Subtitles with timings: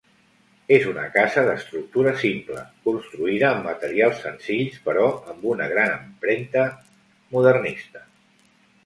[0.75, 6.65] És una casa d'estructura simple, construïda amb materials senzills però amb una gran empremta
[7.37, 8.03] modernista.